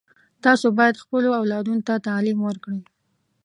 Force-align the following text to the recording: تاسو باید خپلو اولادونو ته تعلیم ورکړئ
تاسو 0.43 0.67
باید 0.77 1.01
خپلو 1.03 1.29
اولادونو 1.41 1.81
ته 1.87 1.93
تعلیم 2.07 2.37
ورکړئ 2.43 2.81